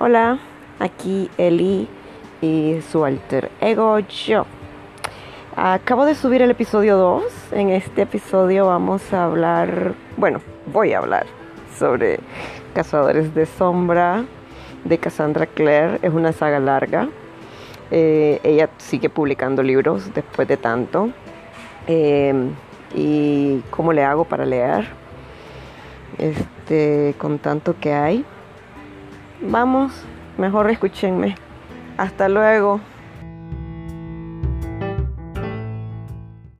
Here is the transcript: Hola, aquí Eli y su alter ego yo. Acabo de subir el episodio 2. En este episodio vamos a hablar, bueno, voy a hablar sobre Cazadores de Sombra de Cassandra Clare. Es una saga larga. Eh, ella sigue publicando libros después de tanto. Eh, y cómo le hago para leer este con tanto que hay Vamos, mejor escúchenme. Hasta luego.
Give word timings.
Hola, 0.00 0.38
aquí 0.78 1.28
Eli 1.38 1.88
y 2.40 2.78
su 2.88 3.04
alter 3.04 3.50
ego 3.60 3.98
yo. 3.98 4.46
Acabo 5.56 6.06
de 6.06 6.14
subir 6.14 6.40
el 6.40 6.52
episodio 6.52 6.96
2. 6.96 7.24
En 7.50 7.70
este 7.70 8.02
episodio 8.02 8.68
vamos 8.68 9.12
a 9.12 9.24
hablar, 9.24 9.94
bueno, 10.16 10.40
voy 10.72 10.92
a 10.92 10.98
hablar 10.98 11.26
sobre 11.76 12.20
Cazadores 12.74 13.34
de 13.34 13.44
Sombra 13.44 14.24
de 14.84 14.98
Cassandra 14.98 15.46
Clare. 15.46 15.98
Es 16.02 16.12
una 16.12 16.30
saga 16.30 16.60
larga. 16.60 17.08
Eh, 17.90 18.38
ella 18.44 18.70
sigue 18.76 19.08
publicando 19.08 19.64
libros 19.64 20.14
después 20.14 20.46
de 20.46 20.58
tanto. 20.58 21.10
Eh, 21.88 22.52
y 22.94 23.64
cómo 23.70 23.92
le 23.92 24.04
hago 24.04 24.24
para 24.24 24.46
leer 24.46 24.86
este 26.18 27.16
con 27.18 27.40
tanto 27.40 27.74
que 27.80 27.92
hay 27.92 28.24
Vamos, 29.40 29.92
mejor 30.36 30.68
escúchenme. 30.68 31.36
Hasta 31.96 32.28
luego. 32.28 32.80